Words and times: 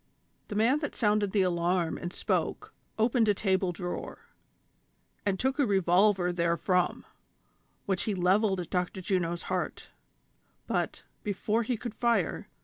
"The 0.47 0.55
man 0.55 0.79
that 0.79 0.95
sounded 0.95 1.31
the 1.31 1.43
alarm 1.43 1.99
and 1.99 2.11
spoke, 2.11 2.73
opened 2.97 3.27
a 3.27 3.35
table 3.35 3.71
drawer, 3.71 4.29
and 5.27 5.39
took 5.39 5.59
a 5.59 5.65
revolver 5.67 6.33
therefrom, 6.33 7.05
which 7.85 8.01
he 8.05 8.15
levelled 8.15 8.59
at 8.59 8.71
Dr. 8.71 9.01
Juno's 9.01 9.43
heart; 9.43 9.91
but, 10.65 11.03
before 11.23 11.61
he 11.61 11.77
could 11.77 11.93
fire. 11.93 12.49